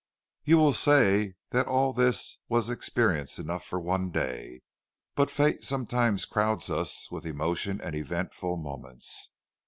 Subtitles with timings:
[0.43, 4.61] "You will say that all this was experience enough for one day,
[5.13, 9.29] but fate sometimes crowds us with emotions and eventful moments.